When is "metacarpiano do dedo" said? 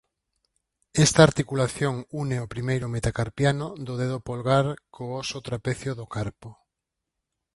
2.95-4.17